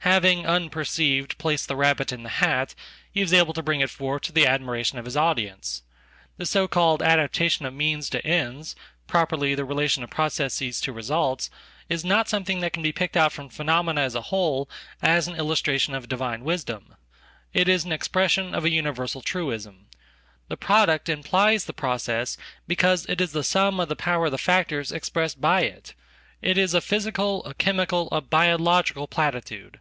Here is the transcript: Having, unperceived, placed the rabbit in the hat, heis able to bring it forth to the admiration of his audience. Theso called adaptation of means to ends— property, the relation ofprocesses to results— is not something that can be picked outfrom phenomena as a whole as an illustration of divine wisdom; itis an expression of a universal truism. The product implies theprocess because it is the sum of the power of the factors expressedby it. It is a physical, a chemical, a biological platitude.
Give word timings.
Having, 0.00 0.46
unperceived, 0.46 1.36
placed 1.36 1.66
the 1.66 1.74
rabbit 1.74 2.12
in 2.12 2.22
the 2.22 2.28
hat, 2.38 2.76
heis 3.12 3.32
able 3.32 3.52
to 3.52 3.62
bring 3.62 3.80
it 3.80 3.90
forth 3.90 4.22
to 4.22 4.32
the 4.32 4.46
admiration 4.46 4.98
of 5.00 5.04
his 5.04 5.16
audience. 5.16 5.82
Theso 6.38 6.68
called 6.70 7.02
adaptation 7.02 7.66
of 7.66 7.74
means 7.74 8.08
to 8.10 8.24
ends— 8.24 8.76
property, 9.08 9.56
the 9.56 9.64
relation 9.64 10.04
ofprocesses 10.06 10.80
to 10.82 10.92
results— 10.92 11.50
is 11.88 12.04
not 12.04 12.28
something 12.28 12.60
that 12.60 12.72
can 12.72 12.84
be 12.84 12.92
picked 12.92 13.16
outfrom 13.16 13.48
phenomena 13.50 14.00
as 14.02 14.14
a 14.14 14.20
whole 14.30 14.70
as 15.02 15.26
an 15.26 15.34
illustration 15.34 15.92
of 15.92 16.08
divine 16.08 16.44
wisdom; 16.44 16.94
itis 17.52 17.82
an 17.84 17.90
expression 17.90 18.54
of 18.54 18.64
a 18.64 18.70
universal 18.70 19.22
truism. 19.22 19.86
The 20.46 20.56
product 20.56 21.08
implies 21.08 21.64
theprocess 21.66 22.36
because 22.68 23.06
it 23.06 23.20
is 23.20 23.32
the 23.32 23.42
sum 23.42 23.80
of 23.80 23.88
the 23.88 23.96
power 23.96 24.26
of 24.26 24.30
the 24.32 24.38
factors 24.38 24.92
expressedby 24.92 25.62
it. 25.64 25.94
It 26.42 26.56
is 26.56 26.74
a 26.74 26.80
physical, 26.80 27.44
a 27.44 27.54
chemical, 27.54 28.08
a 28.12 28.20
biological 28.20 29.08
platitude. 29.08 29.80